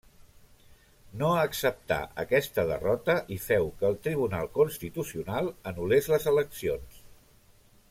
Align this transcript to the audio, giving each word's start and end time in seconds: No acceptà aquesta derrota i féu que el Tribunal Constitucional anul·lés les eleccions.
No 1.21 1.27
acceptà 1.41 1.97
aquesta 2.23 2.65
derrota 2.71 3.17
i 3.37 3.37
féu 3.45 3.69
que 3.83 3.87
el 3.93 3.99
Tribunal 4.07 4.49
Constitucional 4.57 5.53
anul·lés 5.75 6.11
les 6.15 6.27
eleccions. 6.35 7.01